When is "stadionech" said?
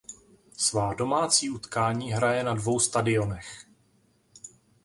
2.79-3.65